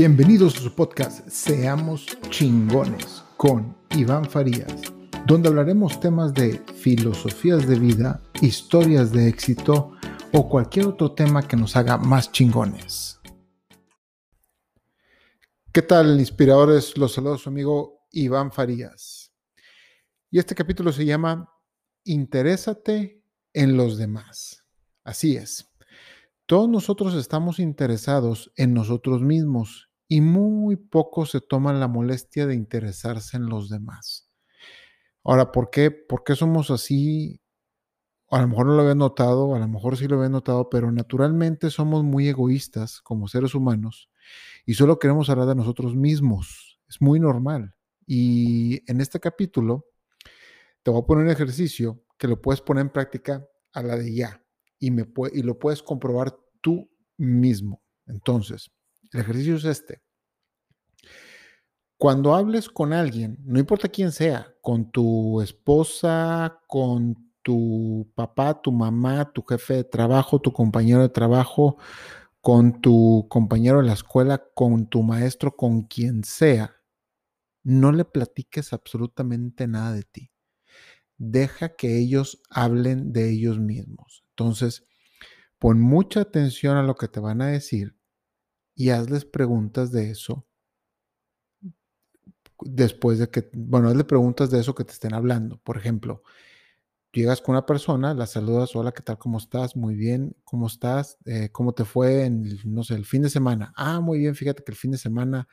Bienvenidos 0.00 0.56
a 0.56 0.60
su 0.60 0.74
podcast 0.74 1.28
Seamos 1.28 2.06
chingones 2.30 3.22
con 3.36 3.76
Iván 3.90 4.24
Farías, 4.24 4.80
donde 5.26 5.50
hablaremos 5.50 6.00
temas 6.00 6.32
de 6.32 6.58
filosofías 6.74 7.68
de 7.68 7.78
vida, 7.78 8.22
historias 8.40 9.12
de 9.12 9.28
éxito 9.28 9.92
o 10.32 10.48
cualquier 10.48 10.86
otro 10.86 11.12
tema 11.12 11.46
que 11.46 11.54
nos 11.54 11.76
haga 11.76 11.98
más 11.98 12.32
chingones. 12.32 13.20
¿Qué 15.70 15.82
tal, 15.82 16.18
inspiradores? 16.18 16.96
Los 16.96 17.12
saludo 17.12 17.36
su 17.36 17.50
amigo 17.50 18.06
Iván 18.10 18.52
Farías. 18.52 19.34
Y 20.30 20.38
este 20.38 20.54
capítulo 20.54 20.92
se 20.92 21.04
llama 21.04 21.52
Interésate 22.04 23.22
en 23.52 23.76
los 23.76 23.98
demás. 23.98 24.64
Así 25.04 25.36
es. 25.36 25.68
Todos 26.46 26.70
nosotros 26.70 27.14
estamos 27.16 27.58
interesados 27.58 28.50
en 28.56 28.72
nosotros 28.72 29.20
mismos 29.20 29.89
y 30.10 30.22
muy 30.22 30.74
pocos 30.74 31.30
se 31.30 31.40
toman 31.40 31.78
la 31.78 31.86
molestia 31.86 32.44
de 32.48 32.56
interesarse 32.56 33.36
en 33.36 33.46
los 33.46 33.70
demás. 33.70 34.28
Ahora, 35.22 35.52
¿por 35.52 35.70
qué? 35.70 35.92
¿Por 35.92 36.24
qué 36.24 36.34
somos 36.34 36.72
así? 36.72 37.40
A 38.28 38.40
lo 38.40 38.48
mejor 38.48 38.66
no 38.66 38.74
lo 38.74 38.82
había 38.82 38.96
notado, 38.96 39.54
a 39.54 39.60
lo 39.60 39.68
mejor 39.68 39.96
sí 39.96 40.08
lo 40.08 40.16
había 40.16 40.28
notado, 40.28 40.68
pero 40.68 40.90
naturalmente 40.90 41.70
somos 41.70 42.02
muy 42.02 42.26
egoístas 42.26 43.00
como 43.02 43.28
seres 43.28 43.54
humanos 43.54 44.10
y 44.66 44.74
solo 44.74 44.98
queremos 44.98 45.30
hablar 45.30 45.46
de 45.46 45.54
nosotros 45.54 45.94
mismos. 45.94 46.80
Es 46.88 47.00
muy 47.00 47.20
normal. 47.20 47.76
Y 48.04 48.82
en 48.90 49.00
este 49.00 49.20
capítulo 49.20 49.86
te 50.82 50.90
voy 50.90 51.02
a 51.02 51.06
poner 51.06 51.26
un 51.26 51.30
ejercicio 51.30 52.02
que 52.18 52.26
lo 52.26 52.42
puedes 52.42 52.60
poner 52.60 52.80
en 52.82 52.90
práctica 52.90 53.46
a 53.72 53.82
la 53.84 53.96
de 53.96 54.12
ya 54.12 54.44
y, 54.80 54.90
me 54.90 55.06
y 55.32 55.42
lo 55.44 55.56
puedes 55.56 55.84
comprobar 55.84 56.36
tú 56.60 56.90
mismo. 57.16 57.80
Entonces, 58.06 58.72
el 59.12 59.20
ejercicio 59.20 59.56
es 59.56 59.64
este. 59.64 60.02
Cuando 61.98 62.34
hables 62.34 62.70
con 62.70 62.92
alguien, 62.92 63.38
no 63.44 63.58
importa 63.58 63.88
quién 63.88 64.10
sea, 64.10 64.54
con 64.62 64.90
tu 64.90 65.42
esposa, 65.42 66.62
con 66.66 67.30
tu 67.42 68.10
papá, 68.14 68.62
tu 68.62 68.72
mamá, 68.72 69.32
tu 69.32 69.42
jefe 69.42 69.74
de 69.74 69.84
trabajo, 69.84 70.40
tu 70.40 70.52
compañero 70.52 71.02
de 71.02 71.10
trabajo, 71.10 71.76
con 72.40 72.80
tu 72.80 73.26
compañero 73.28 73.78
de 73.78 73.86
la 73.86 73.92
escuela, 73.92 74.42
con 74.54 74.86
tu 74.86 75.02
maestro, 75.02 75.56
con 75.56 75.82
quien 75.82 76.24
sea, 76.24 76.76
no 77.62 77.92
le 77.92 78.06
platiques 78.06 78.72
absolutamente 78.72 79.66
nada 79.66 79.92
de 79.92 80.04
ti. 80.04 80.30
Deja 81.18 81.76
que 81.76 81.98
ellos 81.98 82.40
hablen 82.48 83.12
de 83.12 83.30
ellos 83.30 83.58
mismos. 83.58 84.24
Entonces, 84.30 84.86
pon 85.58 85.80
mucha 85.80 86.22
atención 86.22 86.78
a 86.78 86.82
lo 86.82 86.94
que 86.94 87.08
te 87.08 87.20
van 87.20 87.42
a 87.42 87.48
decir 87.48 87.99
y 88.80 88.88
hazles 88.88 89.26
preguntas 89.26 89.92
de 89.92 90.10
eso 90.10 90.46
después 92.62 93.18
de 93.18 93.28
que, 93.30 93.48
bueno, 93.54 93.88
hazle 93.88 94.04
preguntas 94.04 94.50
de 94.50 94.60
eso 94.60 94.74
que 94.74 94.84
te 94.84 94.92
estén 94.92 95.14
hablando. 95.14 95.58
Por 95.58 95.76
ejemplo, 95.76 96.22
llegas 97.12 97.40
con 97.40 97.54
una 97.54 97.66
persona, 97.66 98.14
la 98.14 98.26
saludas, 98.26 98.76
hola, 98.76 98.92
¿qué 98.92 99.02
tal? 99.02 99.18
¿Cómo 99.18 99.38
estás? 99.38 99.76
Muy 99.76 99.94
bien, 99.96 100.36
¿cómo 100.44 100.66
estás? 100.66 101.18
Eh, 101.26 101.50
¿Cómo 101.52 101.72
te 101.74 101.84
fue 101.84 102.26
en, 102.26 102.58
no 102.64 102.84
sé, 102.84 102.94
el 102.94 103.06
fin 103.06 103.22
de 103.22 103.30
semana? 103.30 103.72
Ah, 103.76 104.00
muy 104.00 104.20
bien, 104.20 104.34
fíjate 104.34 104.64
que 104.64 104.72
el 104.72 104.78
fin 104.78 104.92
de 104.92 104.98
semana 104.98 105.48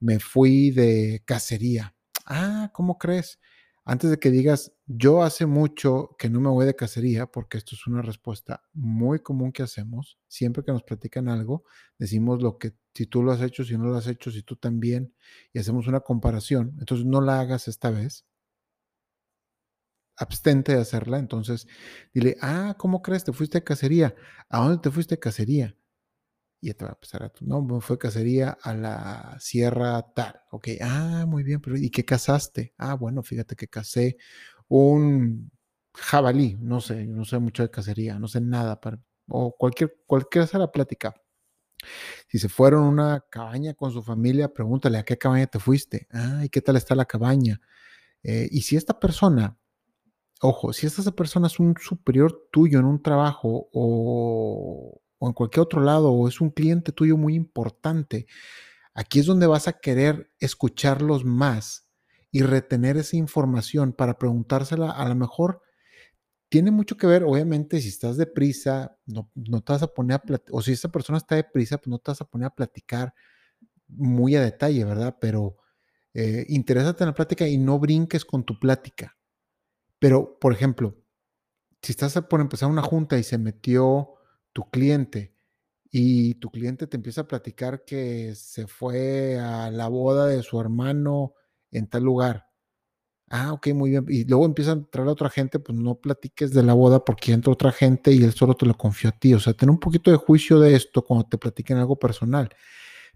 me 0.00 0.20
fui 0.20 0.70
de 0.70 1.22
cacería. 1.26 1.94
Ah, 2.26 2.70
¿cómo 2.74 2.98
crees? 2.98 3.40
Antes 3.88 4.10
de 4.10 4.18
que 4.18 4.30
digas, 4.32 4.72
yo 4.86 5.22
hace 5.22 5.46
mucho 5.46 6.16
que 6.18 6.28
no 6.28 6.40
me 6.40 6.48
voy 6.50 6.66
de 6.66 6.74
cacería, 6.74 7.26
porque 7.26 7.56
esto 7.58 7.76
es 7.76 7.86
una 7.86 8.02
respuesta 8.02 8.64
muy 8.72 9.20
común 9.20 9.52
que 9.52 9.62
hacemos, 9.62 10.18
siempre 10.28 10.64
que 10.64 10.72
nos 10.72 10.82
platican 10.82 11.28
algo, 11.28 11.64
decimos 11.96 12.42
lo 12.42 12.58
que, 12.58 12.72
si 12.94 13.06
tú 13.06 13.22
lo 13.22 13.30
has 13.32 13.40
hecho, 13.42 13.64
si 13.64 13.78
no 13.78 13.84
lo 13.86 13.96
has 13.96 14.08
hecho, 14.08 14.32
si 14.32 14.42
tú 14.42 14.56
también, 14.56 15.14
y 15.52 15.60
hacemos 15.60 15.86
una 15.86 16.00
comparación, 16.00 16.74
entonces 16.80 17.06
no 17.06 17.20
la 17.20 17.38
hagas 17.40 17.68
esta 17.68 17.90
vez, 17.90 18.26
abstente 20.16 20.72
de 20.74 20.80
hacerla, 20.80 21.18
entonces 21.18 21.66
dile, 22.14 22.36
ah, 22.40 22.74
¿cómo 22.78 23.02
crees? 23.02 23.24
¿Te 23.24 23.32
fuiste 23.32 23.58
de 23.58 23.64
cacería? 23.64 24.14
¿A 24.48 24.58
dónde 24.60 24.78
te 24.82 24.90
fuiste 24.90 25.14
de 25.16 25.20
cacería? 25.20 25.76
Y 26.60 26.72
te 26.74 26.84
va 26.84 26.90
a 26.90 26.94
empezar 26.94 27.22
a 27.22 27.28
tu, 27.28 27.46
no, 27.46 27.80
fue 27.80 27.98
cacería 27.98 28.58
a 28.62 28.74
la 28.74 29.36
sierra 29.40 30.02
tal, 30.14 30.40
ok, 30.50 30.68
ah, 30.82 31.24
muy 31.26 31.42
bien, 31.42 31.60
pero 31.60 31.76
¿y 31.76 31.90
qué 31.90 32.04
cazaste? 32.04 32.74
Ah, 32.78 32.94
bueno, 32.94 33.22
fíjate 33.22 33.56
que 33.56 33.68
cacé 33.68 34.16
un 34.68 35.50
jabalí, 35.94 36.56
no 36.60 36.80
sé, 36.80 37.06
no 37.06 37.24
sé 37.24 37.38
mucho 37.38 37.62
de 37.62 37.70
cacería, 37.70 38.18
no 38.18 38.28
sé 38.28 38.40
nada, 38.40 38.80
o 39.28 39.56
cualquier, 39.56 39.96
cualquier 40.06 40.46
sea 40.46 40.60
la 40.60 40.72
plática. 40.72 41.14
Si 42.28 42.38
se 42.38 42.48
fueron 42.48 42.84
a 42.84 42.88
una 42.88 43.24
cabaña 43.30 43.74
con 43.74 43.92
su 43.92 44.02
familia, 44.02 44.52
pregúntale 44.52 44.98
a 44.98 45.04
qué 45.04 45.18
cabaña 45.18 45.46
te 45.46 45.58
fuiste, 45.60 46.08
ah, 46.12 46.42
¿y 46.44 46.48
qué 46.48 46.60
tal 46.60 46.76
está 46.76 46.94
la 46.94 47.04
cabaña? 47.04 47.60
Eh, 48.22 48.48
y 48.50 48.62
si 48.62 48.76
esta 48.76 48.98
persona 48.98 49.56
ojo, 50.40 50.72
si 50.72 50.86
esta 50.86 51.10
persona 51.12 51.46
es 51.46 51.58
un 51.58 51.74
superior 51.80 52.48
tuyo 52.52 52.78
en 52.78 52.84
un 52.84 53.02
trabajo 53.02 53.68
o, 53.72 55.00
o 55.18 55.28
en 55.28 55.32
cualquier 55.32 55.62
otro 55.62 55.80
lado 55.80 56.10
o 56.10 56.28
es 56.28 56.40
un 56.40 56.50
cliente 56.50 56.92
tuyo 56.92 57.16
muy 57.16 57.34
importante, 57.34 58.26
aquí 58.94 59.20
es 59.20 59.26
donde 59.26 59.46
vas 59.46 59.68
a 59.68 59.78
querer 59.78 60.30
escucharlos 60.38 61.24
más 61.24 61.88
y 62.30 62.42
retener 62.42 62.96
esa 62.96 63.16
información 63.16 63.92
para 63.92 64.18
preguntársela 64.18 64.90
a 64.90 65.08
lo 65.08 65.14
mejor. 65.14 65.62
Tiene 66.48 66.70
mucho 66.70 66.96
que 66.96 67.06
ver, 67.06 67.24
obviamente, 67.24 67.80
si 67.80 67.88
estás 67.88 68.16
deprisa, 68.16 68.98
no, 69.06 69.30
no 69.34 69.62
te 69.62 69.72
vas 69.72 69.82
a 69.82 69.88
poner 69.88 70.16
a 70.16 70.18
platicar, 70.22 70.54
o 70.54 70.62
si 70.62 70.72
esa 70.72 70.90
persona 70.90 71.18
está 71.18 71.34
deprisa, 71.34 71.78
pues 71.78 71.88
no 71.88 71.98
te 71.98 72.10
vas 72.10 72.20
a 72.20 72.24
poner 72.24 72.46
a 72.46 72.54
platicar 72.54 73.14
muy 73.88 74.36
a 74.36 74.42
detalle, 74.42 74.84
¿verdad? 74.84 75.16
Pero 75.20 75.56
eh, 76.14 76.46
interésate 76.48 77.04
en 77.04 77.08
la 77.08 77.14
plática 77.14 77.46
y 77.46 77.58
no 77.58 77.78
brinques 77.78 78.24
con 78.24 78.44
tu 78.44 78.58
plática. 78.58 79.16
Pero, 79.98 80.38
por 80.38 80.52
ejemplo, 80.52 80.96
si 81.82 81.92
estás 81.92 82.14
por 82.28 82.40
empezar 82.40 82.68
una 82.68 82.82
junta 82.82 83.18
y 83.18 83.22
se 83.22 83.38
metió 83.38 84.15
tu 84.56 84.70
cliente 84.70 85.34
y 85.90 86.36
tu 86.36 86.50
cliente 86.50 86.86
te 86.86 86.96
empieza 86.96 87.22
a 87.22 87.28
platicar 87.28 87.84
que 87.84 88.34
se 88.34 88.66
fue 88.66 89.38
a 89.38 89.70
la 89.70 89.88
boda 89.88 90.26
de 90.26 90.42
su 90.42 90.58
hermano 90.58 91.34
en 91.70 91.86
tal 91.88 92.04
lugar. 92.04 92.46
Ah, 93.28 93.52
ok, 93.52 93.68
muy 93.74 93.90
bien. 93.90 94.06
Y 94.08 94.24
luego 94.24 94.46
empieza 94.46 94.70
a 94.70 94.74
entrar 94.74 95.06
otra 95.08 95.28
gente, 95.28 95.58
pues 95.58 95.76
no 95.78 95.96
platiques 95.96 96.54
de 96.54 96.62
la 96.62 96.72
boda 96.72 97.04
porque 97.04 97.32
entra 97.32 97.52
otra 97.52 97.70
gente 97.70 98.12
y 98.12 98.24
él 98.24 98.32
solo 98.32 98.54
te 98.54 98.64
lo 98.64 98.74
confió 98.78 99.10
a 99.10 99.12
ti. 99.12 99.34
O 99.34 99.40
sea, 99.40 99.52
ten 99.52 99.68
un 99.68 99.78
poquito 99.78 100.10
de 100.10 100.16
juicio 100.16 100.58
de 100.58 100.74
esto 100.74 101.04
cuando 101.04 101.28
te 101.28 101.36
platiquen 101.36 101.76
algo 101.76 101.98
personal. 101.98 102.48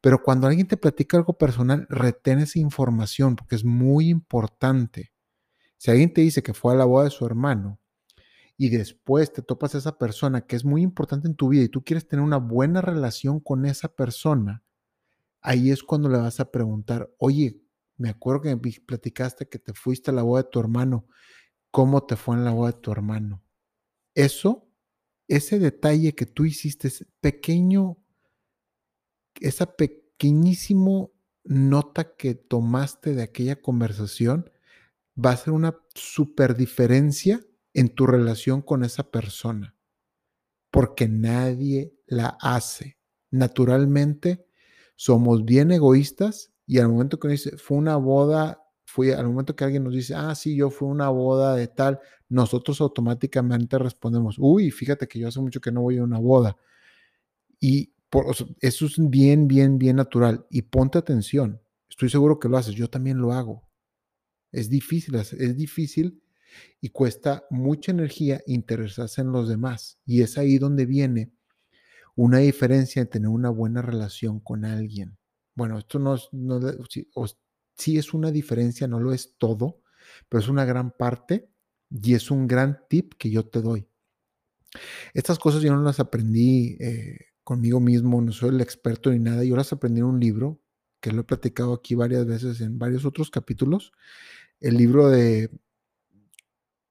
Pero 0.00 0.22
cuando 0.22 0.46
alguien 0.46 0.68
te 0.68 0.78
platica 0.78 1.18
algo 1.18 1.34
personal, 1.36 1.86
retén 1.90 2.38
esa 2.38 2.58
información 2.60 3.36
porque 3.36 3.56
es 3.56 3.64
muy 3.64 4.08
importante. 4.08 5.12
Si 5.78 5.90
alguien 5.90 6.14
te 6.14 6.22
dice 6.22 6.42
que 6.42 6.54
fue 6.54 6.74
a 6.74 6.76
la 6.76 6.86
boda 6.86 7.04
de 7.04 7.10
su 7.10 7.26
hermano, 7.26 7.78
y 8.56 8.70
después 8.70 9.32
te 9.32 9.42
topas 9.42 9.74
a 9.74 9.78
esa 9.78 9.98
persona 9.98 10.46
que 10.46 10.56
es 10.56 10.64
muy 10.64 10.82
importante 10.82 11.28
en 11.28 11.34
tu 11.34 11.48
vida 11.48 11.64
y 11.64 11.68
tú 11.68 11.84
quieres 11.84 12.08
tener 12.08 12.24
una 12.24 12.38
buena 12.38 12.80
relación 12.80 13.40
con 13.40 13.66
esa 13.66 13.94
persona, 13.94 14.64
ahí 15.42 15.70
es 15.70 15.82
cuando 15.82 16.08
le 16.08 16.18
vas 16.18 16.40
a 16.40 16.50
preguntar, 16.50 17.12
oye, 17.18 17.60
me 17.98 18.08
acuerdo 18.08 18.42
que 18.42 18.80
platicaste 18.80 19.48
que 19.48 19.58
te 19.58 19.72
fuiste 19.74 20.10
a 20.10 20.14
la 20.14 20.22
boda 20.22 20.42
de 20.42 20.48
tu 20.50 20.60
hermano, 20.60 21.06
¿cómo 21.70 22.04
te 22.04 22.16
fue 22.16 22.36
en 22.36 22.44
la 22.44 22.52
boda 22.52 22.72
de 22.72 22.80
tu 22.80 22.92
hermano? 22.92 23.42
Eso, 24.14 24.68
ese 25.28 25.58
detalle 25.58 26.14
que 26.14 26.26
tú 26.26 26.44
hiciste, 26.44 26.88
es 26.88 27.06
pequeño, 27.20 27.98
esa 29.40 29.76
pequeñísimo 29.76 31.12
nota 31.44 32.16
que 32.16 32.34
tomaste 32.34 33.14
de 33.14 33.22
aquella 33.22 33.60
conversación, 33.60 34.50
va 35.22 35.30
a 35.30 35.36
ser 35.36 35.52
una 35.52 35.78
super 35.94 36.56
diferencia 36.56 37.40
en 37.76 37.90
tu 37.90 38.06
relación 38.06 38.62
con 38.62 38.84
esa 38.84 39.10
persona, 39.10 39.76
porque 40.70 41.08
nadie 41.08 41.92
la 42.06 42.38
hace. 42.40 42.96
Naturalmente, 43.30 44.46
somos 44.96 45.44
bien 45.44 45.70
egoístas 45.70 46.54
y 46.66 46.78
al 46.78 46.88
momento 46.88 47.20
que 47.20 47.28
dice, 47.28 47.58
fue 47.58 47.76
una 47.76 47.96
boda, 47.96 48.64
fue 48.86 49.14
al 49.14 49.26
momento 49.26 49.54
que 49.54 49.64
alguien 49.64 49.84
nos 49.84 49.92
dice, 49.92 50.14
ah, 50.14 50.34
sí, 50.34 50.56
yo 50.56 50.70
fui 50.70 50.88
una 50.88 51.10
boda 51.10 51.54
de 51.54 51.68
tal, 51.68 52.00
nosotros 52.30 52.80
automáticamente 52.80 53.78
respondemos, 53.78 54.36
uy, 54.38 54.70
fíjate 54.70 55.06
que 55.06 55.18
yo 55.18 55.28
hace 55.28 55.40
mucho 55.40 55.60
que 55.60 55.70
no 55.70 55.82
voy 55.82 55.98
a 55.98 56.02
una 56.02 56.18
boda. 56.18 56.56
Y 57.60 57.92
por, 58.08 58.34
eso 58.60 58.86
es 58.86 58.94
bien, 59.10 59.48
bien, 59.48 59.76
bien 59.76 59.96
natural. 59.96 60.46
Y 60.48 60.62
ponte 60.62 60.96
atención, 60.96 61.60
estoy 61.90 62.08
seguro 62.08 62.40
que 62.40 62.48
lo 62.48 62.56
haces, 62.56 62.74
yo 62.74 62.88
también 62.88 63.18
lo 63.18 63.32
hago. 63.32 63.68
Es 64.50 64.70
difícil, 64.70 65.14
es 65.16 65.56
difícil 65.58 66.22
y 66.80 66.90
cuesta 66.90 67.46
mucha 67.50 67.92
energía 67.92 68.40
interesarse 68.46 69.20
en 69.20 69.32
los 69.32 69.48
demás. 69.48 69.98
Y 70.04 70.22
es 70.22 70.38
ahí 70.38 70.58
donde 70.58 70.86
viene 70.86 71.32
una 72.14 72.38
diferencia 72.38 73.02
en 73.02 73.08
tener 73.08 73.28
una 73.28 73.50
buena 73.50 73.82
relación 73.82 74.40
con 74.40 74.64
alguien. 74.64 75.18
Bueno, 75.54 75.78
esto 75.78 75.98
no 75.98 76.14
es, 76.14 76.28
no, 76.32 76.60
sí, 77.76 77.98
es 77.98 78.14
una 78.14 78.30
diferencia, 78.30 78.88
no 78.88 79.00
lo 79.00 79.12
es 79.12 79.36
todo, 79.38 79.82
pero 80.28 80.40
es 80.40 80.48
una 80.48 80.64
gran 80.64 80.90
parte 80.90 81.50
y 81.90 82.14
es 82.14 82.30
un 82.30 82.46
gran 82.46 82.80
tip 82.88 83.14
que 83.18 83.30
yo 83.30 83.46
te 83.46 83.60
doy. 83.60 83.86
Estas 85.14 85.38
cosas 85.38 85.62
yo 85.62 85.74
no 85.74 85.82
las 85.82 86.00
aprendí 86.00 86.76
eh, 86.80 87.18
conmigo 87.44 87.80
mismo, 87.80 88.20
no 88.20 88.32
soy 88.32 88.50
el 88.50 88.60
experto 88.60 89.10
ni 89.10 89.18
nada, 89.18 89.44
yo 89.44 89.56
las 89.56 89.72
aprendí 89.72 90.00
en 90.00 90.06
un 90.06 90.20
libro 90.20 90.60
que 91.00 91.12
lo 91.12 91.20
he 91.20 91.24
platicado 91.24 91.74
aquí 91.74 91.94
varias 91.94 92.26
veces 92.26 92.60
en 92.60 92.78
varios 92.78 93.04
otros 93.04 93.30
capítulos, 93.30 93.92
el 94.60 94.76
libro 94.76 95.08
de, 95.08 95.50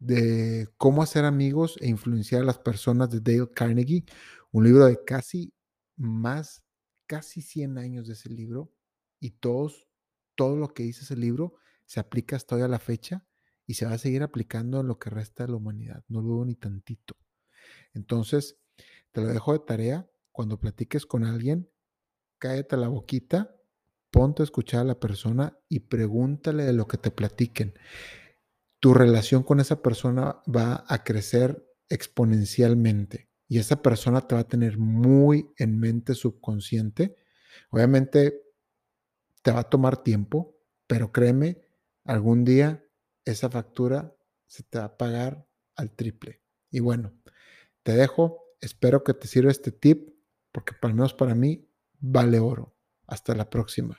de 0.00 0.68
cómo 0.78 1.02
hacer 1.02 1.24
amigos 1.24 1.76
e 1.80 1.88
influenciar 1.88 2.42
a 2.42 2.46
las 2.46 2.58
personas 2.58 3.10
de 3.10 3.20
Dale 3.20 3.52
Carnegie, 3.52 4.04
un 4.50 4.64
libro 4.64 4.86
de 4.86 5.04
casi 5.04 5.52
más, 5.96 6.64
casi 7.06 7.42
100 7.42 7.78
años 7.78 8.08
de 8.08 8.14
ese 8.14 8.30
libro 8.30 8.72
y 9.20 9.30
todos, 9.30 9.88
todo 10.34 10.56
lo 10.56 10.68
que 10.74 10.82
dice 10.82 11.04
ese 11.04 11.16
libro 11.16 11.54
se 11.84 12.00
aplica 12.00 12.36
hasta 12.36 12.56
hoy 12.56 12.62
a 12.62 12.68
la 12.68 12.78
fecha 12.78 13.26
y 13.66 13.74
se 13.74 13.84
va 13.84 13.92
a 13.92 13.98
seguir 13.98 14.22
aplicando 14.22 14.80
en 14.80 14.88
lo 14.88 14.98
que 14.98 15.10
resta 15.10 15.44
de 15.44 15.50
la 15.50 15.56
humanidad, 15.56 16.02
no 16.08 16.22
dudo 16.22 16.44
ni 16.44 16.56
tantito. 16.56 17.16
Entonces, 17.92 18.58
te 19.12 19.20
lo 19.20 19.28
dejo 19.28 19.52
de 19.52 19.60
tarea, 19.60 20.10
cuando 20.32 20.58
platiques 20.58 21.04
con 21.04 21.24
alguien, 21.24 21.70
cállate 22.38 22.76
la 22.76 22.88
boquita, 22.88 23.54
ponte 24.10 24.42
a 24.42 24.44
escuchar 24.44 24.80
a 24.80 24.84
la 24.84 25.00
persona 25.00 25.58
y 25.68 25.80
pregúntale 25.80 26.64
de 26.64 26.72
lo 26.72 26.86
que 26.86 26.96
te 26.96 27.10
platiquen. 27.10 27.74
Tu 28.80 28.94
relación 28.94 29.42
con 29.42 29.60
esa 29.60 29.82
persona 29.82 30.40
va 30.48 30.84
a 30.88 31.04
crecer 31.04 31.66
exponencialmente 31.88 33.28
y 33.46 33.58
esa 33.58 33.82
persona 33.82 34.26
te 34.26 34.34
va 34.34 34.42
a 34.42 34.48
tener 34.48 34.78
muy 34.78 35.52
en 35.56 35.78
mente 35.78 36.14
subconsciente. 36.14 37.16
Obviamente 37.70 38.42
te 39.42 39.50
va 39.50 39.60
a 39.60 39.68
tomar 39.68 40.02
tiempo, 40.02 40.56
pero 40.86 41.12
créeme, 41.12 41.60
algún 42.04 42.44
día 42.44 42.84
esa 43.24 43.50
factura 43.50 44.14
se 44.46 44.62
te 44.62 44.78
va 44.78 44.84
a 44.84 44.96
pagar 44.96 45.46
al 45.76 45.90
triple. 45.90 46.42
Y 46.70 46.80
bueno, 46.80 47.12
te 47.82 47.92
dejo, 47.92 48.44
espero 48.60 49.02
que 49.02 49.14
te 49.14 49.26
sirva 49.26 49.50
este 49.50 49.72
tip, 49.72 50.14
porque 50.52 50.74
al 50.82 50.94
menos 50.94 51.14
para 51.14 51.34
mí 51.34 51.68
vale 51.98 52.38
oro. 52.38 52.74
Hasta 53.06 53.34
la 53.34 53.50
próxima. 53.50 53.98